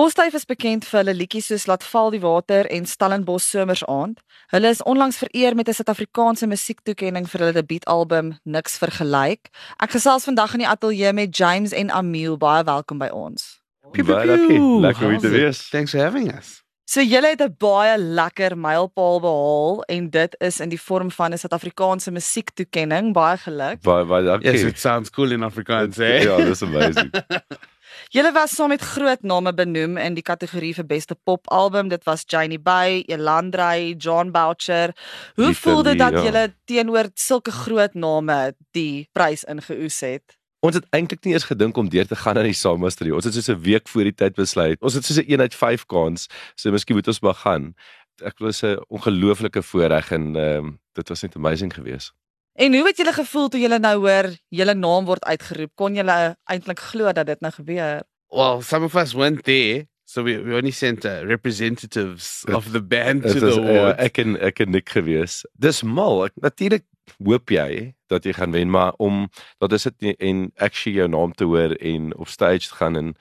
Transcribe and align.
Postduif 0.00 0.32
is 0.32 0.46
bekend 0.48 0.86
vir 0.88 0.96
hulle 1.02 1.12
liedjies 1.12 1.50
soos 1.50 1.66
Laat 1.68 1.82
val 1.84 2.06
die 2.14 2.22
water 2.22 2.64
en 2.72 2.86
Stellenbosch 2.88 3.50
somers 3.52 3.82
aand. 3.84 4.22
Hulle 4.48 4.70
is 4.72 4.78
onlangs 4.88 5.18
vereer 5.20 5.52
met 5.54 5.68
'n 5.68 5.76
Suid-Afrikaanse 5.76 6.46
musiektoekenning 6.48 7.28
vir 7.28 7.40
hulle 7.40 7.52
debuutalbum 7.52 8.30
Niks 8.44 8.78
vergelyk. 8.80 9.50
Ek 9.76 9.90
gesels 9.90 10.24
vandag 10.24 10.54
in 10.54 10.64
die 10.64 10.68
ateljee 10.68 11.12
met 11.12 11.36
James 11.36 11.72
en 11.72 11.90
Amiel. 11.90 12.38
Baie 12.38 12.64
welkom 12.64 12.98
by 12.98 13.10
ons. 13.12 13.60
Baie 13.92 14.26
dankie. 14.26 14.80
Lekker 14.80 15.06
om 15.06 15.18
te 15.18 15.28
wees. 15.28 15.68
Thanks 15.68 15.90
for 15.90 16.00
having 16.00 16.32
us. 16.32 16.62
So 16.86 17.02
julle 17.02 17.28
het 17.36 17.42
'n 17.42 17.54
baie 17.58 17.98
lekker 17.98 18.56
mylpaal 18.56 19.20
behaal 19.20 19.82
en 19.82 20.10
dit 20.10 20.36
is 20.40 20.60
in 20.60 20.68
die 20.68 20.80
vorm 20.80 21.10
van 21.10 21.32
'n 21.32 21.38
Suid-Afrikaanse 21.38 22.10
musiektoekenning. 22.10 23.12
Baie 23.12 23.36
geluk. 23.36 23.82
Baie 23.82 24.04
baie 24.04 24.24
dankie. 24.24 24.50
Yes, 24.50 24.62
it 24.62 24.78
sounds 24.78 25.10
cool 25.10 25.30
in 25.30 25.42
Afrikaans, 25.42 25.98
eh? 25.98 26.22
Ja, 26.22 26.36
dis 26.36 26.62
amazing. 26.62 27.10
Julle 28.08 28.32
was 28.32 28.54
saam 28.54 28.68
met 28.68 28.80
groot 28.80 29.22
name 29.22 29.52
benoem 29.54 29.96
in 29.96 30.14
die 30.14 30.22
kategorie 30.22 30.72
vir 30.74 30.86
beste 30.86 31.14
popalbum. 31.14 31.88
Dit 31.88 32.04
was 32.04 32.24
Janie 32.26 32.58
Bay, 32.58 33.04
Elandrey, 33.06 33.94
John 33.98 34.30
Boucher. 34.30 34.94
Hoe 35.36 35.46
Little 35.46 35.54
voel 35.54 35.82
dit 35.82 35.98
dat 35.98 36.12
ja. 36.12 36.22
julle 36.22 36.44
teenoor 36.64 37.10
sulke 37.14 37.50
groot 37.50 37.94
name 37.94 38.54
die 38.72 39.08
prys 39.12 39.44
ingeoes 39.44 40.00
het? 40.00 40.36
Ons 40.60 40.76
het 40.76 40.86
eintlik 40.92 41.24
nie 41.24 41.32
eens 41.32 41.48
gedink 41.48 41.76
om 41.76 41.88
deur 41.88 42.06
te 42.06 42.16
gaan 42.16 42.36
aan 42.36 42.50
die 42.50 42.56
Samasterie. 42.56 43.14
Ons 43.14 43.24
het 43.24 43.34
soos 43.34 43.48
'n 43.48 43.60
week 43.60 43.88
voor 43.88 44.04
die 44.04 44.14
tyd 44.14 44.34
besluit. 44.34 44.80
Ons 44.82 44.94
het 44.94 45.04
soos 45.04 45.18
'n 45.18 45.30
1 45.32 45.40
uit 45.40 45.54
5 45.54 45.86
kans. 45.86 46.28
So 46.54 46.70
miskien 46.70 46.96
moet 46.96 47.06
ons 47.06 47.20
maar 47.20 47.34
gaan. 47.34 47.74
Ek 48.22 48.36
glo 48.36 48.46
dit 48.46 48.54
is 48.54 48.62
'n 48.62 48.84
ongelooflike 48.88 49.62
voorreg 49.62 50.10
en 50.10 50.36
ehm 50.36 50.64
um, 50.64 50.78
dit 50.92 51.08
was 51.08 51.22
net 51.22 51.36
amazing 51.36 51.74
geweest. 51.74 52.12
En 52.58 52.74
hoe 52.74 52.86
het 52.86 52.96
julle 52.96 53.12
gevoel 53.12 53.48
toe 53.48 53.60
julle 53.60 53.78
nou 53.78 53.96
hoor 54.02 54.30
julle 54.48 54.74
naam 54.74 55.06
word 55.08 55.24
uitgeroep? 55.24 55.70
Kon 55.74 55.94
julle 55.94 56.16
eintlik 56.50 56.82
glo 56.90 57.12
dat 57.12 57.26
dit 57.26 57.40
nou 57.40 57.52
gebeur? 57.52 58.02
Well, 58.30 58.62
some 58.62 58.84
of 58.84 58.94
us 58.94 59.14
weren't 59.14 59.44
there, 59.44 59.86
so 60.04 60.22
we, 60.22 60.38
we 60.42 60.54
only 60.54 60.70
sent 60.70 61.04
uh, 61.04 61.22
representatives 61.26 62.44
of 62.52 62.72
the 62.72 62.82
band 62.82 63.22
to 63.22 63.32
Dit 63.32 63.42
the 63.42 63.48
is 63.48 63.56
uh, 63.58 63.94
ek 63.98 64.18
en 64.22 64.36
ek 64.38 64.60
en 64.60 64.70
Nick 64.70 64.90
geweest. 64.94 65.46
Dis 65.58 65.82
mal. 65.82 66.24
Ek 66.28 66.36
natuurlik 66.42 66.86
hoop 67.18 67.50
jy 67.50 67.94
dat 68.10 68.26
jy 68.26 68.34
gaan 68.38 68.54
wen, 68.54 68.70
maar 68.70 68.94
om 69.02 69.28
dat 69.62 69.72
is 69.72 69.86
dit 69.88 70.14
en 70.18 70.50
actually 70.58 70.98
jou 70.98 71.08
naam 71.10 71.34
te 71.34 71.46
hoor 71.46 71.74
en 71.78 72.14
op 72.16 72.28
stage 72.28 72.68
te 72.68 72.74
gaan 72.78 72.96
en 72.96 73.14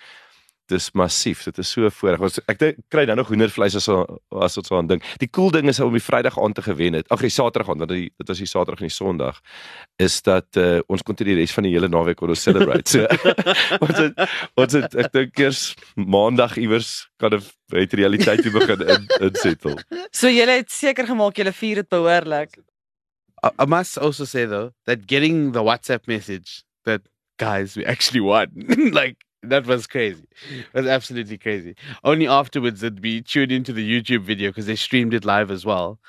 dis 0.69 0.91
massief. 0.97 1.43
Dit 1.47 1.57
is 1.61 1.69
so 1.73 1.89
voorreg. 1.89 2.21
Ons 2.25 2.39
ek 2.51 2.59
dink 2.61 2.77
kry 2.93 3.03
nou 3.09 3.15
nog 3.19 3.27
hoendervleis 3.31 3.75
as 3.79 3.87
as 3.89 4.57
ons 4.61 4.71
aan 4.77 4.87
dink. 4.87 5.03
Die 5.21 5.29
cool 5.33 5.51
ding 5.51 5.67
is 5.71 5.79
om 5.83 5.93
die 5.93 6.03
Vrydag 6.03 6.37
aand 6.39 6.55
te 6.55 6.61
gewen 6.65 6.93
het. 6.97 7.09
Ag, 7.13 7.21
die 7.25 7.29
Saterdag 7.33 7.69
aand, 7.73 7.79
want 7.83 7.91
die- 7.91 8.11
dit 8.17 8.27
was 8.27 8.37
die 8.37 8.47
Saterdag 8.49 8.81
en 8.83 8.87
die 8.89 8.95
Sondag 8.95 9.41
is 9.99 10.21
dat 10.21 10.55
uh, 10.57 10.79
ons 10.87 11.01
kon 11.03 11.15
toe 11.15 11.25
die 11.27 11.35
res 11.35 11.51
van 11.53 11.63
die 11.67 11.73
hele 11.73 11.89
naweek 11.89 12.17
kon 12.21 12.29
ons 12.29 12.41
celebrate. 12.43 12.89
So 12.89 13.05
ons 13.85 13.97
het 13.97 14.25
ons 14.55 14.73
het 14.79 14.95
ek 15.05 15.11
dink 15.13 15.39
eers 15.39 15.75
Maandag 15.95 16.57
iewers 16.57 17.09
kan 17.19 17.33
'n 17.35 17.43
het 17.75 17.93
realiteit 17.93 18.41
weer 18.43 18.53
begin 18.59 18.81
in 18.87 19.07
insettel. 19.29 19.77
So 20.11 20.27
julle 20.29 20.57
het 20.61 20.71
seker 20.71 21.05
gemaak 21.05 21.35
julle 21.37 21.53
vier 21.53 21.75
dit 21.83 21.89
behoorlik. 21.89 22.57
I, 23.43 23.49
I 23.63 23.65
must 23.65 23.97
also 23.97 24.25
say 24.25 24.45
though 24.45 24.71
that 24.85 25.05
getting 25.07 25.51
the 25.53 25.63
WhatsApp 25.63 26.07
message 26.07 26.63
that 26.85 27.01
guys 27.37 27.75
we 27.77 27.85
actually 27.85 28.19
won, 28.19 28.47
like 28.99 29.15
that 29.43 29.65
was 29.65 29.87
crazy. 29.87 30.27
It 30.73 30.73
was 30.73 30.87
absolutely 30.87 31.37
crazy. 31.37 31.75
Only 32.03 32.27
afterwards 32.27 32.81
did 32.81 33.01
we 33.01 33.21
tune 33.21 33.51
into 33.51 33.73
the 33.73 33.87
YouTube 33.87 34.23
video 34.23 34.49
because 34.49 34.65
they 34.65 34.75
streamed 34.75 35.13
it 35.13 35.25
live 35.25 35.49
as 35.51 35.65
well. 35.65 35.99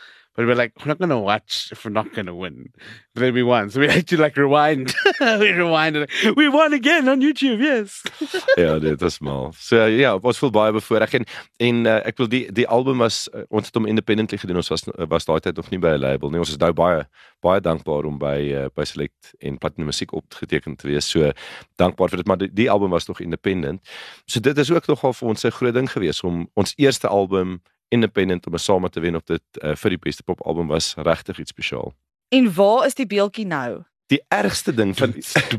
But 0.41 0.47
we're 0.47 0.55
like, 0.55 0.73
we're 0.79 0.89
not 0.89 0.99
gonna 0.99 1.21
watch 1.21 1.69
if 1.71 1.85
we're 1.85 1.91
not 1.91 2.15
gonna 2.15 2.35
win. 2.35 2.73
But 3.15 3.21
then 3.21 3.35
we 3.35 3.43
won, 3.43 3.69
so 3.69 3.81
we 3.81 3.89
had 3.89 4.07
to 4.09 4.17
like 4.17 4.39
rewind. 4.39 4.95
we 5.21 5.53
rewinded. 5.53 6.35
We 6.35 6.49
won 6.49 6.73
again 6.73 7.11
on 7.11 7.21
YouTube. 7.21 7.61
Yes. 7.61 8.03
ja, 8.57 8.79
dit 8.79 9.01
was 9.01 9.21
mal. 9.21 9.53
So 9.53 9.85
ja, 9.85 10.15
ons 10.17 10.39
voel 10.41 10.51
baie 10.51 10.73
bevoorreg 10.73 11.19
en 11.19 11.27
en 11.61 11.83
uh, 11.85 11.99
ek 12.09 12.17
wil 12.23 12.31
die 12.33 12.47
die 12.57 12.65
album 12.65 13.05
was 13.05 13.27
uh, 13.35 13.43
ons 13.53 13.69
het 13.69 13.77
hom 13.77 13.85
independently 13.85 14.39
gedoen. 14.41 14.63
Ons 14.63 14.73
was 14.73 14.87
was 15.13 15.29
daai 15.29 15.43
tyd 15.45 15.61
nog 15.61 15.69
nie 15.75 15.81
by 15.83 15.93
'n 15.99 16.01
label 16.07 16.33
nie. 16.33 16.41
Ons 16.41 16.55
is 16.55 16.61
nou 16.63 16.73
baie 16.73 17.05
baie 17.45 17.61
dankbaar 17.61 18.09
om 18.09 18.17
by 18.17 18.39
uh, 18.63 18.65
by 18.73 18.87
Select 18.89 19.35
en 19.45 19.59
Platinum 19.61 19.93
Musiek 19.93 20.15
opgeteken 20.17 20.79
te 20.81 20.89
wees. 20.89 21.11
So 21.11 21.35
dankbaar 21.77 22.09
vir 22.09 22.23
dit, 22.25 22.27
maar 22.33 22.41
die, 22.41 22.49
die 22.49 22.71
album 22.71 22.97
was 22.97 23.13
nog 23.13 23.21
independent. 23.21 23.85
So 24.25 24.41
dit 24.41 24.57
is 24.57 24.73
ook 24.73 24.89
nogal 24.89 25.13
vir 25.13 25.29
ons 25.29 25.45
'n 25.45 25.53
groot 25.53 25.75
ding 25.75 25.93
gewees 25.93 26.25
om 26.25 26.49
ons 26.57 26.73
eerste 26.81 27.13
album 27.13 27.61
independent 27.91 28.47
om 28.47 28.55
'n 28.55 28.59
saam 28.59 28.89
te 28.89 29.01
wen 29.01 29.15
op 29.19 29.27
dit 29.27 29.43
uh, 29.63 29.75
vir 29.75 29.91
die 29.91 29.99
beste 29.99 30.23
popalbum 30.23 30.67
was 30.69 30.95
regtig 30.97 31.39
iets 31.39 31.51
spesiaal. 31.51 31.93
En 32.31 32.53
waar 32.55 32.87
is 32.87 32.95
die 32.95 33.07
beeltjie 33.07 33.47
nou? 33.47 33.83
Die 34.11 34.23
ergste 34.29 34.75
ding 34.75 34.91
van 34.99 35.15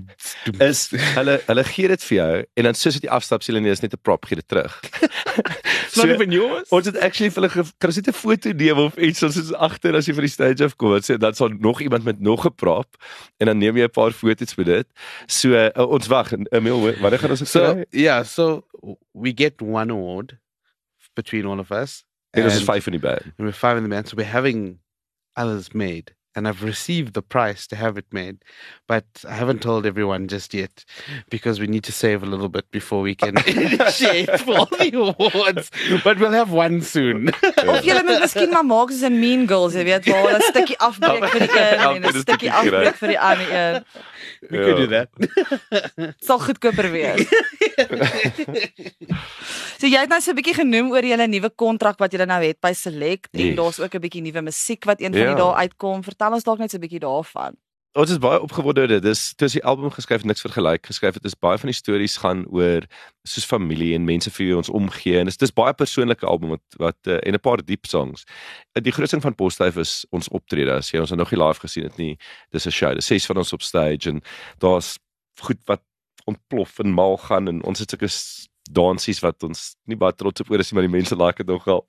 is 0.69 0.89
hulle 1.15 1.37
hulle 1.47 1.63
gee 1.63 1.87
dit 1.87 2.03
vir 2.03 2.15
jou 2.17 2.45
en 2.59 2.63
dan 2.67 2.73
soos 2.75 2.93
dit 2.97 3.01
die 3.07 3.11
afstap 3.11 3.41
sê 3.43 3.51
hulle 3.53 3.61
nee 3.63 3.71
is 3.71 3.79
net 3.81 3.93
'n 3.93 4.01
prop 4.01 4.25
gee 4.25 4.35
dit 4.35 4.47
terug. 4.47 4.75
It's 5.87 5.95
not 5.95 6.07
even 6.09 6.31
yours. 6.31 6.69
Ons 6.71 6.85
het 6.85 6.97
actually 6.99 7.31
vir 7.31 7.41
hulle 7.41 7.49
ge- 7.53 7.73
kan 7.79 7.89
ons 7.89 7.95
net 7.95 8.07
'n 8.07 8.13
foto 8.13 8.51
neem 8.51 8.77
of 8.77 8.97
iets 8.97 9.23
ons 9.23 9.37
is 9.37 9.53
agter 9.53 9.95
as 9.95 10.05
jy 10.07 10.13
van 10.13 10.23
die 10.23 10.31
stage 10.35 10.63
af 10.63 10.75
kom. 10.75 10.91
Sê 10.99 11.17
dan 11.17 11.33
sal 11.33 11.49
nog 11.59 11.81
iemand 11.81 12.03
met 12.03 12.19
nog 12.19 12.45
'n 12.45 12.55
prop 12.55 12.95
en 13.39 13.45
dan 13.47 13.57
neem 13.57 13.77
jy 13.77 13.83
'n 13.83 13.89
paar 13.91 14.11
foto's 14.11 14.55
met 14.57 14.65
dit. 14.65 14.87
So 15.27 15.49
uh, 15.55 15.69
ons 15.87 16.07
wag 16.07 16.31
Emil, 16.51 16.79
wanneer 16.99 17.19
gaan 17.19 17.29
ons 17.31 17.39
dit 17.39 17.47
So 17.47 17.73
kry? 17.73 17.85
yeah, 17.91 18.23
so 18.25 18.65
we 19.13 19.31
get 19.35 19.61
one 19.61 19.91
award 19.91 20.39
between 21.15 21.45
all 21.45 21.59
of 21.59 21.71
us. 21.71 22.03
En 22.33 22.43
ons 22.43 22.53
is 22.53 22.59
and- 22.59 22.65
5 22.67 22.85
in 22.87 22.91
die 22.93 22.99
band. 22.99 23.21
and 23.23 23.33
we're 23.37 23.51
five 23.51 23.77
in 23.77 23.83
the 23.83 23.89
band, 23.89 24.07
so 24.07 24.15
we're 24.15 24.23
having 24.25 24.79
others 25.35 25.73
made. 25.73 26.15
And 26.33 26.47
I've 26.47 26.63
received 26.63 27.13
the 27.13 27.21
price 27.21 27.67
to 27.67 27.75
have 27.75 27.97
it 27.97 28.05
made, 28.11 28.37
but 28.87 29.03
I 29.27 29.33
haven't 29.33 29.59
told 29.61 29.85
everyone 29.85 30.27
just 30.29 30.53
yet 30.53 30.85
because 31.29 31.59
we 31.59 31.67
need 31.67 31.83
to 31.83 31.91
save 31.91 32.23
a 32.23 32.25
little 32.25 32.47
bit 32.47 32.71
before 32.71 33.01
we 33.01 33.15
can 33.21 33.35
initiate 33.47 34.39
for 34.39 34.57
all 34.59 34.65
the 34.79 34.91
awards. 34.95 35.69
But 36.05 36.19
we'll 36.19 36.31
have 36.31 36.51
one 36.53 36.81
soon. 36.83 37.27
Of 37.67 37.83
julle 37.83 38.03
moet 38.03 38.19
miskien 38.23 38.49
maar 38.55 38.63
maak 38.65 38.89
soos 38.91 39.03
'n 39.09 39.19
Mean 39.19 39.45
Girls, 39.47 39.73
jy 39.73 39.83
weet, 39.83 40.05
waar 40.07 40.37
'n 40.37 40.41
stukkie 40.41 40.77
afbreek 40.87 41.27
vir 41.35 41.39
die 41.47 41.59
een 41.59 42.03
en 42.03 42.15
'n 42.15 42.19
stukkie 42.23 42.51
afbreek 42.51 42.95
vir 42.95 43.07
die 43.09 43.19
ander 43.19 43.51
een. 43.51 43.83
we 44.49 44.57
could 44.57 44.77
do 44.77 44.87
that. 44.87 45.09
Dit 45.95 46.15
sal 46.23 46.39
goedkoper 46.39 46.91
wees. 46.91 47.27
so 49.79 49.87
jy 49.89 49.99
het 49.99 50.09
nou 50.09 50.21
so 50.21 50.31
'n 50.31 50.35
bietjie 50.39 50.53
genoem 50.63 50.91
oor 50.91 51.03
julle 51.03 51.27
nuwe 51.27 51.49
kontrak 51.49 51.97
wat 51.99 52.11
julle 52.11 52.25
nou 52.25 52.41
het 52.43 52.59
by 52.61 52.71
Select 52.73 53.29
en 53.33 53.45
Yes. 53.51 53.55
daar's 53.55 53.79
ook 53.79 53.95
'n 53.95 53.99
bietjie 54.01 54.21
nuwe 54.21 54.41
musiek 54.41 54.83
wat 54.85 55.01
een 55.01 55.11
van 55.11 55.21
Ja. 55.21 55.27
die 55.27 55.35
dae 55.43 55.53
uitkom. 55.55 56.03
Vertel 56.03 56.20
ons 56.29 56.43
dalk 56.43 56.59
net 56.59 56.71
so 56.71 56.77
'n 56.77 56.81
bietjie 56.81 56.99
daarvan. 56.99 57.57
Ons 57.91 58.09
is 58.09 58.21
baie 58.23 58.39
opgewonde 58.39 58.81
oor 58.81 58.87
dit. 58.87 59.03
Dis 59.03 59.33
toe 59.35 59.49
as 59.49 59.53
die 59.57 59.63
album 59.67 59.91
geskryf 59.91 60.23
niks 60.23 60.41
vergelyk 60.45 60.85
geskryf 60.87 61.13
het. 61.17 61.23
Dis 61.23 61.35
baie 61.35 61.57
van 61.59 61.67
die 61.67 61.75
stories 61.75 62.17
gaan 62.17 62.45
oor 62.47 62.85
soos 63.27 63.43
familie 63.43 63.93
en 63.95 64.05
mense 64.07 64.31
vir 64.31 64.45
wie 64.45 64.55
ons 64.55 64.69
omgee 64.71 65.19
en 65.19 65.27
dis 65.27 65.35
dis 65.37 65.51
baie 65.51 65.73
persoonlike 65.73 66.23
album 66.25 66.49
wat 66.55 66.77
wat 66.79 67.11
uh, 67.11 67.17
en 67.27 67.35
'n 67.35 67.39
paar 67.39 67.59
diep 67.59 67.85
songs. 67.85 68.23
Uh, 68.77 68.81
Die 68.81 68.91
grootste 68.95 69.17
ding 69.17 69.23
van 69.23 69.35
Postduif 69.35 69.75
is 69.75 70.05
ons 70.11 70.29
optrede. 70.29 70.71
As 70.71 70.91
jy 70.91 70.99
ons 70.99 71.11
nog 71.11 71.31
nie 71.31 71.39
live 71.43 71.59
gesien 71.59 71.83
het 71.83 71.97
nie, 71.97 72.17
dis 72.51 72.65
'n 72.65 72.71
show. 72.71 72.93
Dis 72.95 73.05
ses 73.05 73.25
van 73.25 73.37
ons 73.37 73.53
op 73.53 73.61
stage 73.61 74.09
en 74.09 74.21
daar's 74.59 74.97
goed 75.41 75.59
wat 75.65 75.81
ontplof 76.25 76.79
en 76.79 76.93
mal 76.93 77.17
gaan 77.17 77.47
en 77.47 77.63
ons 77.63 77.79
het 77.79 77.89
sulke 77.89 78.07
dansies 78.69 79.19
wat 79.23 79.43
ons 79.43 79.75
nie 79.89 79.97
baie 79.97 80.13
trots 80.15 80.43
op 80.43 80.51
oor 80.51 80.59
is 80.59 80.71
nie, 80.71 80.77
maar 80.77 80.87
die 80.87 80.97
mense 80.97 81.15
like 81.17 81.43
dit 81.43 81.47
nogal. 81.49 81.85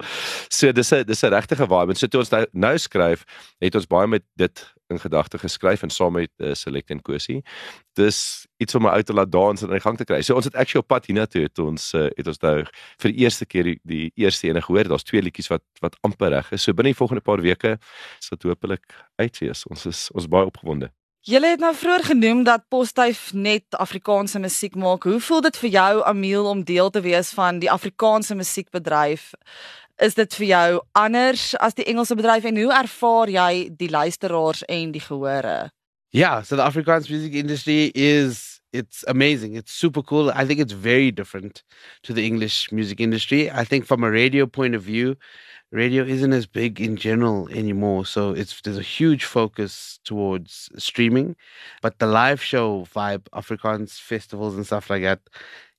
So 0.48 0.72
dis 0.72 0.92
'n 0.92 1.04
dis 1.04 1.22
'n 1.22 1.32
regtige 1.34 1.66
vibe. 1.66 1.90
En 1.90 1.96
so 1.96 2.06
toe 2.06 2.20
ons 2.20 2.30
nou, 2.30 2.46
nou 2.52 2.78
skryf, 2.78 3.24
het 3.60 3.74
ons 3.74 3.86
baie 3.86 4.06
met 4.06 4.24
dit 4.36 4.72
in 4.92 5.00
gedagte 5.00 5.38
geskryf 5.38 5.82
en 5.82 5.90
saam 5.90 6.12
met 6.12 6.30
uh, 6.38 6.54
Select 6.54 6.90
en 6.90 7.02
Kosie. 7.02 7.42
Dis 7.92 8.46
iets 8.56 8.74
om 8.74 8.82
my 8.82 8.88
uit 8.88 9.06
te 9.06 9.12
laat 9.12 9.32
dans 9.32 9.62
en 9.62 9.68
aan 9.68 9.78
die 9.78 9.84
gang 9.84 9.96
te 9.96 10.04
kry. 10.04 10.22
So 10.22 10.34
ons 10.34 10.44
het 10.44 10.54
actually 10.54 10.84
op 10.84 10.88
pad 10.88 11.06
hiernatoe 11.06 11.42
het 11.42 11.58
ons 11.58 11.92
uh, 11.94 12.08
het 12.16 12.26
ons 12.26 12.40
nou 12.42 12.56
vir 13.02 13.12
die 13.12 13.24
eerste 13.24 13.46
keer 13.46 13.64
die, 13.64 13.78
die 13.82 14.12
eerste 14.14 14.48
ene 14.48 14.62
gehoor. 14.62 14.88
Daar's 14.88 15.08
twee 15.08 15.22
liedjies 15.22 15.50
wat 15.52 15.64
wat 15.80 15.96
amper 16.06 16.30
reg 16.36 16.52
is. 16.52 16.62
So 16.62 16.72
binne 16.72 16.92
die 16.92 17.00
volgende 17.00 17.24
paar 17.24 17.40
weke 17.40 17.78
sal 18.18 18.38
dit 18.38 18.50
hopelik 18.50 18.84
uitwees. 19.20 19.66
Ons 19.66 19.86
is 19.86 20.10
ons 20.14 20.28
baie 20.28 20.46
opgewonde. 20.46 20.92
Julle 21.22 21.52
het 21.52 21.60
nou 21.62 21.70
vroeër 21.70 22.02
genoem 22.04 22.40
dat 22.42 22.64
Postduif 22.68 23.28
net 23.32 23.76
Afrikaanse 23.78 24.40
musiek 24.42 24.74
maak. 24.74 25.04
Hoe 25.06 25.20
voel 25.20 25.40
dit 25.40 25.56
vir 25.56 25.70
jou 25.70 26.02
Amiel 26.02 26.48
om 26.50 26.64
deel 26.66 26.90
te 26.90 27.00
wees 27.00 27.30
van 27.30 27.60
die 27.62 27.70
Afrikaanse 27.70 28.34
musiekbedryf? 28.34 29.28
Is 30.02 30.18
dit 30.18 30.34
vir 30.34 30.46
jou 30.46 30.80
anders 30.98 31.44
as 31.62 31.78
die 31.78 31.86
Engelse 31.86 32.16
bedryf 32.18 32.42
en 32.50 32.58
hoe 32.58 32.72
ervaar 32.74 33.30
jy 33.30 33.70
die 33.78 33.90
luisteraars 33.90 34.64
en 34.66 34.90
die 34.90 35.04
gehore? 35.04 35.70
Yeah, 36.10 36.42
so 36.42 36.56
the 36.56 36.66
Afrikaans 36.66 37.06
music 37.08 37.38
industry 37.38 37.92
is 37.94 38.51
it's 38.72 39.04
amazing. 39.08 39.54
It's 39.54 39.72
super 39.72 40.02
cool. 40.02 40.30
I 40.30 40.44
think 40.46 40.60
it's 40.60 40.72
very 40.72 41.10
different 41.10 41.62
to 42.04 42.12
the 42.12 42.26
English 42.26 42.72
music 42.72 43.00
industry. 43.00 43.50
I 43.50 43.64
think 43.64 43.86
from 43.86 44.02
a 44.02 44.10
radio 44.10 44.46
point 44.46 44.74
of 44.74 44.82
view, 44.82 45.16
radio 45.70 46.04
isn't 46.04 46.32
as 46.32 46.46
big 46.46 46.80
in 46.80 46.96
general 46.96 47.48
anymore. 47.50 48.06
So 48.06 48.30
it's 48.30 48.60
there's 48.62 48.78
a 48.78 48.82
huge 48.82 49.24
focus 49.24 50.00
towards 50.04 50.70
streaming, 50.78 51.36
but 51.82 51.98
the 51.98 52.06
live 52.06 52.42
show 52.42 52.86
vibe, 52.94 53.22
Afrikaans 53.34 53.98
festivals 53.98 54.54
and 54.56 54.66
stuff 54.66 54.90
like 54.90 55.02
that, 55.02 55.20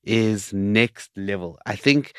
is 0.03 0.53
next 0.53 1.11
level. 1.17 1.59
I 1.65 1.75
think 1.75 2.13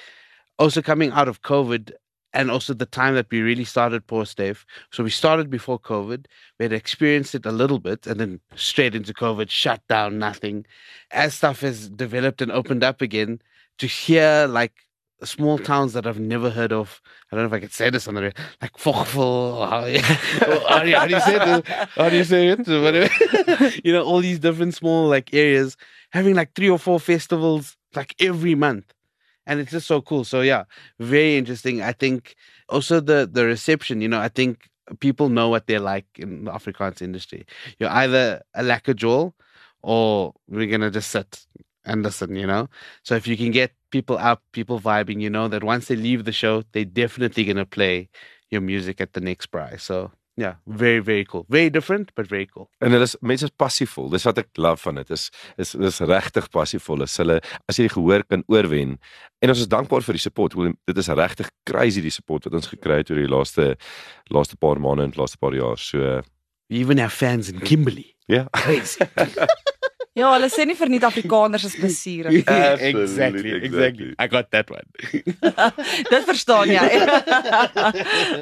also 0.58 0.82
coming 0.82 1.10
out 1.12 1.28
of 1.28 1.42
COVID 1.42 1.92
and 2.34 2.50
also 2.50 2.74
the 2.74 2.84
time 2.84 3.14
that 3.14 3.30
we 3.30 3.40
really 3.40 3.64
started 3.64 4.06
Poor 4.06 4.26
Stave. 4.26 4.66
So 4.90 5.02
we 5.02 5.10
started 5.10 5.48
before 5.48 5.78
COVID. 5.78 6.26
We 6.58 6.64
had 6.64 6.72
experienced 6.72 7.34
it 7.34 7.46
a 7.46 7.52
little 7.52 7.78
bit 7.78 8.06
and 8.06 8.20
then 8.20 8.40
straight 8.56 8.94
into 8.94 9.14
COVID, 9.14 9.48
shut 9.48 9.80
down, 9.88 10.18
nothing. 10.18 10.66
As 11.12 11.34
stuff 11.34 11.60
has 11.60 11.88
developed 11.88 12.42
and 12.42 12.52
opened 12.52 12.84
up 12.84 13.00
again, 13.00 13.40
to 13.78 13.86
hear 13.86 14.46
like 14.48 14.72
small 15.22 15.58
towns 15.58 15.92
that 15.94 16.06
I've 16.06 16.20
never 16.20 16.50
heard 16.50 16.72
of. 16.72 17.00
I 17.30 17.36
don't 17.36 17.44
know 17.44 17.48
if 17.48 17.52
I 17.52 17.60
can 17.60 17.70
say 17.70 17.90
this 17.90 18.06
on 18.06 18.14
the 18.14 18.22
radio. 18.22 18.44
Like 18.60 18.72
Fochville. 18.74 19.68
How, 19.68 19.82
how, 20.68 20.98
how 20.98 21.06
do 21.06 21.14
you 21.14 21.20
say 21.20 21.36
it? 21.36 21.66
How 21.66 22.08
do 22.08 22.16
you 22.16 22.24
say 22.24 22.48
it? 22.48 22.58
Whatever. 22.68 23.72
you 23.84 23.92
know, 23.92 24.04
all 24.04 24.20
these 24.20 24.38
different 24.38 24.74
small 24.74 25.08
like 25.08 25.32
areas 25.34 25.76
having 26.10 26.34
like 26.34 26.54
three 26.54 26.70
or 26.70 26.78
four 26.78 27.00
festivals 27.00 27.76
like 27.94 28.14
every 28.20 28.54
month. 28.54 28.93
And 29.46 29.60
it's 29.60 29.70
just 29.72 29.86
so 29.86 30.00
cool. 30.00 30.24
So 30.24 30.40
yeah, 30.40 30.64
very 30.98 31.36
interesting. 31.36 31.82
I 31.82 31.92
think 31.92 32.34
also 32.68 33.00
the 33.00 33.28
the 33.30 33.44
reception, 33.44 34.00
you 34.00 34.08
know, 34.08 34.20
I 34.20 34.28
think 34.28 34.68
people 35.00 35.28
know 35.28 35.48
what 35.48 35.66
they're 35.66 35.80
like 35.80 36.06
in 36.16 36.44
the 36.44 36.50
Afrikaans 36.50 37.02
industry. 37.02 37.46
You're 37.78 37.90
either 37.90 38.42
a 38.54 38.62
lacquer 38.62 38.94
jewel 38.94 39.34
or 39.82 40.34
we're 40.48 40.70
gonna 40.70 40.90
just 40.90 41.10
sit 41.10 41.46
and 41.84 42.02
listen, 42.02 42.34
you 42.36 42.46
know? 42.46 42.68
So 43.02 43.14
if 43.14 43.26
you 43.26 43.36
can 43.36 43.50
get 43.50 43.72
people 43.90 44.16
up, 44.18 44.42
people 44.52 44.80
vibing, 44.80 45.20
you 45.20 45.30
know 45.30 45.48
that 45.48 45.62
once 45.64 45.88
they 45.88 45.96
leave 45.96 46.24
the 46.24 46.32
show, 46.32 46.62
they're 46.72 46.84
definitely 46.84 47.44
gonna 47.44 47.66
play 47.66 48.08
your 48.50 48.60
music 48.62 49.00
at 49.00 49.12
the 49.12 49.20
next 49.20 49.46
prize. 49.46 49.82
So 49.82 50.10
yeah, 50.36 50.54
very, 50.66 51.00
very 51.02 51.24
cool. 51.24 51.44
Very 51.48 51.70
different, 51.70 52.10
but 52.14 52.26
very 52.26 52.46
cool. 52.46 52.68
En 52.80 52.90
hulle 52.90 53.02
is 53.06 53.16
mense 53.20 53.44
is 53.44 53.50
passievol. 53.56 54.08
Dis 54.10 54.24
wat 54.26 54.38
ek 54.38 54.48
love 54.56 54.82
van 54.82 54.94
dit. 55.00 55.10
Is 55.10 55.28
is 55.56 55.70
dis 55.78 55.98
regtig 56.00 56.48
passievol. 56.50 57.02
Is 57.06 57.16
hulle 57.20 57.40
as 57.68 57.76
jy 57.78 57.86
die 57.88 57.94
gehoor 57.94 58.24
kan 58.26 58.42
oorwen. 58.46 58.96
En 59.40 59.48
ons 59.54 59.60
is 59.60 59.68
dankbaar 59.68 60.02
vir 60.02 60.14
die 60.18 60.24
support. 60.24 60.54
Wil- 60.58 60.74
Dit 60.86 60.98
is 60.98 61.08
regtig 61.08 61.50
crazy 61.64 62.00
die 62.00 62.10
support 62.10 62.44
wat 62.44 62.54
ons 62.54 62.66
gekry 62.72 62.96
het 63.02 63.10
oor 63.10 63.16
die 63.22 63.28
laaste 63.30 63.76
laaste 64.32 64.56
paar 64.56 64.80
maande 64.80 65.02
en 65.04 65.12
laaste 65.16 65.38
paar 65.38 65.54
jaar. 65.54 65.78
So 65.78 65.98
We 66.68 66.78
even 66.80 66.98
have 66.98 67.14
fans 67.14 67.50
in 67.52 67.60
Kimberley. 67.60 68.14
ja. 68.26 68.46
Crazy. 68.50 69.04
Ja, 70.14 70.28
hulle 70.30 70.46
sê 70.52 70.62
nie 70.66 70.76
vir 70.78 70.90
nie 70.92 71.00
Afrikaners 71.02 71.64
is 71.66 71.74
plesierig. 71.74 72.44
Absolutely, 72.46 73.56
exactly. 73.66 74.12
I 74.18 74.28
got 74.30 74.52
that 74.54 74.70
one. 74.70 74.86
Dit 76.12 76.26
verstaan 76.28 76.70
jy. 76.70 76.86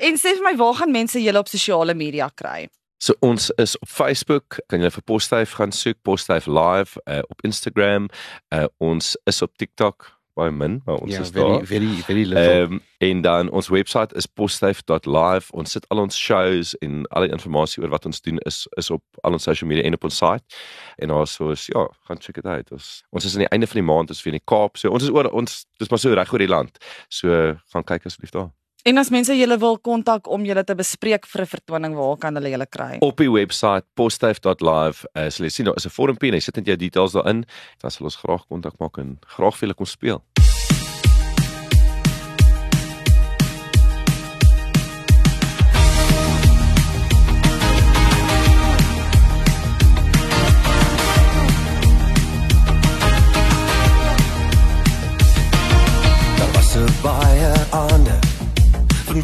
en 0.05 0.21
sê 0.21 0.37
vir 0.37 0.45
my, 0.45 0.55
waar 0.61 0.77
gaan 0.83 0.93
mense 0.93 1.21
julle 1.23 1.41
op 1.41 1.49
sosiale 1.49 1.97
media 1.97 2.29
kry? 2.37 2.69
So 3.03 3.17
ons 3.25 3.49
is 3.59 3.75
op 3.83 3.89
Facebook, 3.91 4.61
kan 4.71 4.85
jy 4.85 4.93
vir 4.95 5.05
Posthuif 5.09 5.57
gaan 5.59 5.73
soek, 5.75 5.99
Posthuif 6.07 6.45
live 6.47 7.01
uh, 7.09 7.23
op 7.33 7.41
Instagram. 7.49 8.07
Uh, 8.55 8.69
ons 8.79 9.17
is 9.27 9.43
op 9.43 9.57
TikTok 9.59 10.13
baie 10.39 10.51
min, 10.51 10.81
maar 10.85 10.97
ons 10.97 11.13
yeah, 11.13 11.23
is 11.23 11.31
very, 11.31 11.51
daar. 11.51 11.67
very, 11.67 11.87
very 12.07 12.25
little. 12.25 12.63
Ehm 12.63 12.73
um, 12.73 12.83
en 13.03 13.21
dan 13.21 13.51
ons 13.51 13.69
webwerf 13.69 14.13
is 14.13 14.27
posthuif.live. 14.27 15.53
Ons 15.53 15.71
sit 15.71 15.89
al 15.89 15.99
ons 15.99 16.19
shows 16.19 16.77
en 16.79 17.03
al 17.11 17.27
die 17.27 17.33
inligting 17.35 17.85
oor 17.85 17.91
wat 17.91 18.07
ons 18.07 18.21
doen 18.23 18.39
is 18.47 18.67
is 18.79 18.91
op 18.91 19.03
al 19.23 19.33
ons 19.33 19.43
social 19.43 19.69
media 19.69 19.85
en 19.85 19.99
op 19.99 20.05
ons 20.05 20.17
site. 20.17 20.63
En 20.97 21.09
daar 21.09 21.27
so 21.27 21.51
is 21.51 21.67
ja, 21.67 21.89
gaan 22.07 22.21
check 22.21 22.35
dit 22.35 22.47
uit. 22.47 22.73
Ons 22.73 23.03
ons 23.11 23.25
is 23.25 23.35
aan 23.35 23.47
die 23.47 23.51
einde 23.51 23.67
van 23.67 23.83
die 23.83 23.89
maand 23.91 24.11
is 24.11 24.23
weer 24.23 24.35
in 24.35 24.41
die 24.41 24.55
Kaap. 24.55 24.77
So 24.77 24.91
ons 24.91 25.03
is 25.03 25.11
oor 25.11 25.31
ons 25.31 25.67
dis 25.77 25.91
maar 25.91 25.99
so 25.99 26.15
reg 26.15 26.33
oor 26.33 26.39
die 26.39 26.49
land. 26.55 26.79
So 27.09 27.55
gaan 27.75 27.85
kyk 27.85 28.07
asseblief 28.07 28.31
daar. 28.31 28.53
En 28.83 28.99
as 28.99 29.13
mense 29.15 29.31
julle 29.39 29.55
wil 29.63 29.77
kontak 29.79 30.27
om 30.27 30.43
julle 30.43 30.65
te 30.67 30.75
bespreek 30.75 31.27
vir 31.31 31.43
'n 31.43 31.47
vertoning, 31.47 31.93
waar 31.95 32.17
kan 32.19 32.35
hulle 32.35 32.51
julle 32.51 32.67
kry? 32.67 32.97
Op 32.99 33.17
die 33.17 33.31
webwerf 33.31 33.85
posthuif.live 33.95 35.07
uh, 35.15 35.31
sal 35.31 35.47
jy 35.47 35.51
sien 35.51 35.67
daar 35.67 35.79
is 35.79 35.87
'n 35.87 35.95
vormpie 35.95 36.31
en 36.31 36.35
jy 36.35 36.41
sit 36.41 36.57
net 36.57 36.67
jou 36.67 36.77
details 36.77 37.13
daarin. 37.13 37.45
Dan 37.79 37.91
sal 37.91 38.05
ons 38.05 38.17
graag 38.17 38.43
kontak 38.49 38.75
maak 38.81 38.99
en 38.99 39.19
graag 39.39 39.55
vir 39.55 39.69
julle 39.69 39.75
kom 39.75 39.87
speel. 39.87 40.23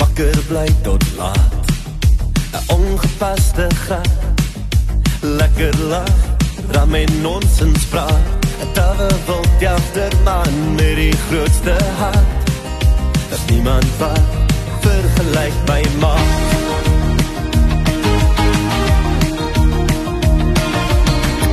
Wakker 0.08 0.42
bly 0.48 0.68
tot 0.82 1.04
laat. 1.16 1.54
'n 2.52 2.72
Ongepaste 2.72 3.66
gat. 3.86 4.08
Lekker 5.20 5.78
lag, 5.78 6.18
ram 6.70 6.94
en 6.94 7.20
nonsens 7.20 7.84
praat. 7.84 8.24
'n 8.60 8.72
Tawe 8.72 9.08
wil 9.26 9.44
jagter 9.60 10.12
man 10.24 10.74
met 10.74 10.94
die 10.96 11.16
grootste 11.28 11.76
hart. 11.98 12.50
Dat 13.30 13.40
niemand 13.50 13.86
wat 13.98 14.28
vergelyk 14.80 15.56
my 15.66 15.82
maak. 16.00 16.36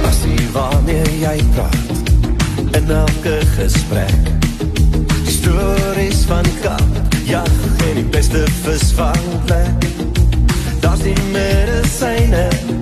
As 0.08 0.20
jy 0.24 0.52
waarmee 0.52 1.20
jy 1.20 1.44
praat 1.54 1.94
in 2.72 2.92
elke 2.92 3.40
gesprek 3.58 4.34
stories 5.26 6.26
van 6.28 6.46
Ja, 6.65 6.65
beste 8.26 8.46
visvangplek 8.64 9.86
Daar's 10.82 11.02
die 11.02 11.16
medisyne 11.32 12.75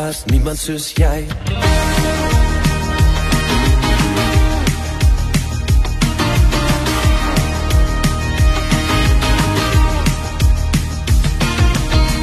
groot 0.00 0.08
as 0.08 0.24
niemand 0.26 0.58
soos 0.58 0.92
jy 0.94 1.26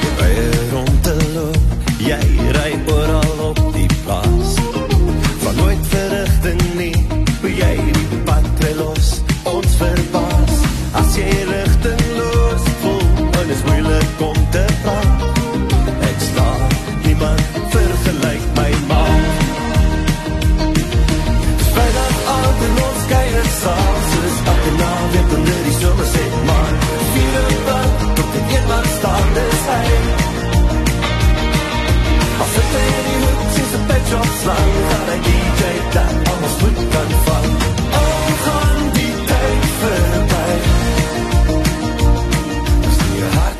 Jy 0.01 0.11
ry 0.19 0.33
rond 0.71 1.03
te 1.05 1.15
loop 1.35 1.61
Jy 2.07 2.21
ry 2.57 2.71
oral 2.97 3.26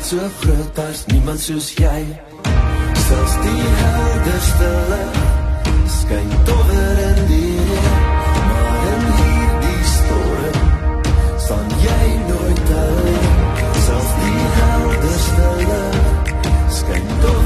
so 0.08 0.16
groot 0.40 0.78
as 0.78 1.04
niemand 1.12 1.38
soos 1.38 1.66
jy. 1.76 2.00
Selfs 3.06 3.34
die 3.44 3.64
helderste 3.80 4.68
licht 4.90 5.90
Skyn 5.96 6.30
dover 6.48 7.00
in 7.08 7.20
die 7.28 7.56
reën 7.68 7.98
Maar 8.48 8.86
in 8.92 9.04
hierdie 9.18 9.84
storm 9.92 10.56
Staan 11.44 11.74
jy 11.84 12.06
nooit 12.30 12.72
alleen. 12.84 13.34
Selfs 13.88 14.14
die 14.22 14.46
helderste 14.60 15.50
licht 15.66 16.72
Skyn 16.78 17.12
dover 17.20 17.37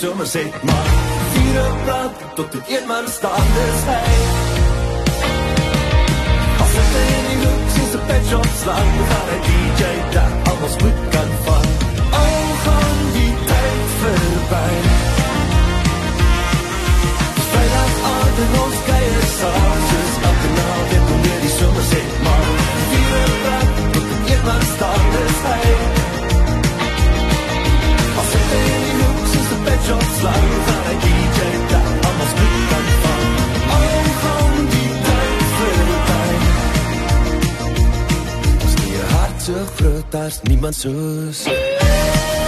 sommer 0.00 0.26
sê 0.26 0.42
maar 0.62 0.86
vure 1.32 1.66
brand 1.84 2.14
tot 2.34 2.52
dit 2.52 2.64
een 2.74 2.86
man 2.86 3.06
staan 3.08 3.50
is 3.66 3.82
hy 3.90 4.02
As 6.64 6.74
ek 6.82 6.94
in 7.02 7.24
die 7.28 7.38
hoek 7.42 7.64
sien 7.74 7.88
se 7.92 8.00
pet 8.08 8.24
shop 8.30 8.48
slaan 8.62 8.90
gaan 9.10 9.30
hy 9.32 9.38
DJ 9.48 9.82
daar 10.16 10.34
alles 10.50 10.74
goed 10.82 10.98
kan 11.14 11.30
van 11.46 11.66
Al 12.22 12.46
gaan 12.64 13.00
die 13.16 13.34
tyd 13.50 13.88
verby. 14.00 14.68
Vrijdag 17.50 17.94
aand 18.12 18.38
en 18.46 18.54
ons 18.64 18.78
keier 18.90 19.26
saam 19.38 19.80
soos 19.90 20.33
jy. 40.72 42.43